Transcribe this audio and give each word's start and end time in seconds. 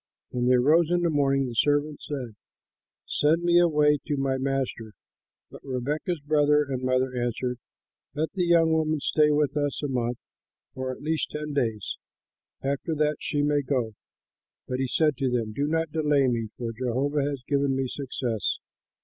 When 0.31 0.47
they 0.47 0.55
rose 0.57 0.89
in 0.89 1.01
the 1.03 1.11
morning, 1.11 1.45
the 1.45 1.53
servant 1.53 2.01
said, 2.01 2.33
"Send 3.05 3.43
me 3.43 3.59
away 3.59 3.99
to 4.07 4.17
my 4.17 4.39
master." 4.39 4.93
But 5.51 5.63
Rebekah's 5.63 6.21
brother 6.21 6.63
and 6.63 6.81
mother 6.81 7.15
answered, 7.15 7.59
"Let 8.15 8.31
the 8.31 8.45
young 8.45 8.71
woman 8.71 8.99
stay 8.99 9.29
with 9.29 9.55
us 9.55 9.83
a 9.83 9.87
month 9.87 10.17
or 10.73 10.91
at 10.91 11.03
least 11.03 11.29
ten 11.29 11.53
days; 11.53 11.97
after 12.63 12.95
that 12.95 13.17
she 13.19 13.43
may 13.43 13.61
go." 13.61 13.93
But 14.67 14.79
he 14.79 14.87
said 14.87 15.17
to 15.17 15.29
them, 15.29 15.53
"Do 15.53 15.67
not 15.67 15.91
delay 15.91 16.27
me, 16.27 16.47
for 16.57 16.73
Jehovah 16.73 17.21
has 17.29 17.43
given 17.47 17.75
me 17.75 17.87
success. 17.87 18.57